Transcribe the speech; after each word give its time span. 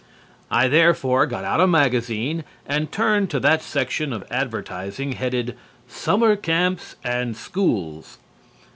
I 0.49 0.67
therefore 0.67 1.27
got 1.27 1.43
out 1.45 1.61
a 1.61 1.67
magazine 1.67 2.43
and 2.65 2.91
turned 2.91 3.29
to 3.29 3.39
that 3.41 3.61
section 3.61 4.11
of 4.13 4.21
the 4.27 4.33
advertising 4.33 5.11
headed, 5.11 5.55
"Summer 5.87 6.35
Camps 6.35 6.95
and 7.03 7.37
Schools." 7.37 8.17